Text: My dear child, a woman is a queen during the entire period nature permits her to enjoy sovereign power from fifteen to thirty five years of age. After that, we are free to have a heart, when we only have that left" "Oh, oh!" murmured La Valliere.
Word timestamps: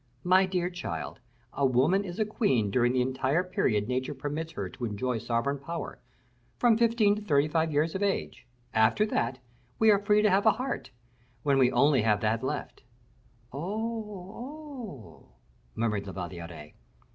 My 0.23 0.47
dear 0.47 0.71
child, 0.71 1.19
a 1.53 1.63
woman 1.63 2.03
is 2.03 2.17
a 2.17 2.25
queen 2.25 2.71
during 2.71 2.91
the 2.91 3.03
entire 3.03 3.43
period 3.43 3.87
nature 3.87 4.15
permits 4.15 4.53
her 4.53 4.67
to 4.67 4.85
enjoy 4.85 5.19
sovereign 5.19 5.59
power 5.59 5.99
from 6.57 6.75
fifteen 6.75 7.15
to 7.17 7.21
thirty 7.21 7.47
five 7.47 7.71
years 7.71 7.93
of 7.93 8.01
age. 8.01 8.47
After 8.73 9.05
that, 9.05 9.37
we 9.77 9.91
are 9.91 9.99
free 10.03 10.23
to 10.23 10.29
have 10.31 10.47
a 10.47 10.53
heart, 10.53 10.89
when 11.43 11.59
we 11.59 11.71
only 11.71 12.01
have 12.01 12.21
that 12.21 12.41
left" 12.41 12.81
"Oh, 13.53 13.63
oh!" 13.63 15.29
murmured 15.75 16.07
La 16.07 16.13
Valliere. 16.13 16.73